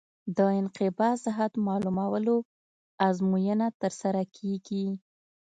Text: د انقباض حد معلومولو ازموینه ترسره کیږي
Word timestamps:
د 0.35 0.37
انقباض 0.59 1.21
حد 1.37 1.53
معلومولو 1.67 2.35
ازموینه 3.07 3.67
ترسره 3.81 4.21
کیږي 4.35 4.85